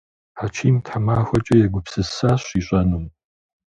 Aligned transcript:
Хьэчим 0.39 0.75
тхьэмахуэкӏэ 0.85 1.55
егупсысащ 1.65 2.43
ищӏэнум. 2.59 3.05